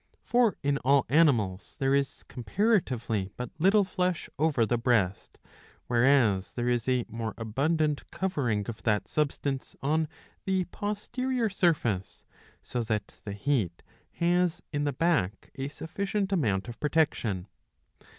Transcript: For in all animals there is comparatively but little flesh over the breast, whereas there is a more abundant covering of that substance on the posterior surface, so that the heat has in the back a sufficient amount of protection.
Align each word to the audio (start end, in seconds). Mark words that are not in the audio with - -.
For 0.23 0.57
in 0.63 0.79
all 0.79 1.05
animals 1.09 1.75
there 1.77 1.93
is 1.93 2.23
comparatively 2.27 3.29
but 3.37 3.51
little 3.59 3.83
flesh 3.83 4.31
over 4.39 4.65
the 4.65 4.79
breast, 4.79 5.37
whereas 5.85 6.53
there 6.53 6.67
is 6.67 6.87
a 6.89 7.05
more 7.07 7.35
abundant 7.37 8.09
covering 8.09 8.65
of 8.67 8.81
that 8.81 9.07
substance 9.07 9.75
on 9.83 10.07
the 10.45 10.65
posterior 10.65 11.51
surface, 11.51 12.25
so 12.63 12.81
that 12.85 13.13
the 13.25 13.33
heat 13.33 13.83
has 14.13 14.63
in 14.73 14.85
the 14.85 14.93
back 14.93 15.51
a 15.53 15.67
sufficient 15.67 16.31
amount 16.31 16.67
of 16.67 16.79
protection. 16.79 17.45